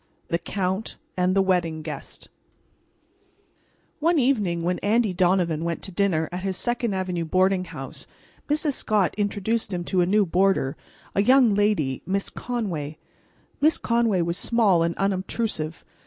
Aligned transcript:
THE 0.29 0.39
COUNT 0.39 0.97
AND 1.15 1.35
THE 1.35 1.43
WEDDING 1.43 1.83
GUEST 1.83 2.29
One 3.99 4.17
evening 4.17 4.63
when 4.63 4.79
Andy 4.79 5.13
Donovan 5.13 5.63
went 5.63 5.83
to 5.83 5.91
dinner 5.91 6.27
at 6.31 6.41
his 6.41 6.57
Second 6.57 6.95
Avenue 6.95 7.23
boarding 7.23 7.65
house, 7.65 8.07
Mrs. 8.49 8.73
Scott 8.73 9.13
introduced 9.15 9.71
him 9.71 9.83
to 9.83 10.01
a 10.01 10.07
new 10.07 10.25
boarder, 10.25 10.75
a 11.13 11.21
young 11.21 11.53
lady, 11.53 12.01
Miss 12.07 12.31
Conway. 12.31 12.97
Miss 13.59 13.77
Conway 13.77 14.21
was 14.23 14.37
small 14.39 14.81
and 14.81 14.95
unobtrusive. 14.97 15.85